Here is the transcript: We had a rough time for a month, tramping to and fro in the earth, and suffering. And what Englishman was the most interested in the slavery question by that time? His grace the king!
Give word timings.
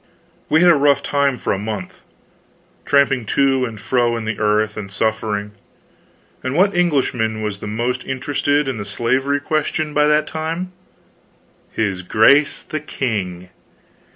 We 0.49 0.61
had 0.61 0.71
a 0.71 0.75
rough 0.75 1.03
time 1.03 1.37
for 1.37 1.53
a 1.53 1.59
month, 1.59 2.01
tramping 2.85 3.23
to 3.37 3.65
and 3.65 3.79
fro 3.79 4.17
in 4.17 4.25
the 4.25 4.39
earth, 4.39 4.75
and 4.75 4.89
suffering. 4.91 5.51
And 6.41 6.55
what 6.55 6.75
Englishman 6.75 7.43
was 7.43 7.59
the 7.59 7.67
most 7.67 8.03
interested 8.03 8.67
in 8.67 8.79
the 8.79 8.83
slavery 8.85 9.39
question 9.39 9.93
by 9.93 10.07
that 10.07 10.25
time? 10.25 10.71
His 11.71 12.01
grace 12.01 12.63
the 12.63 12.79
king! 12.79 13.49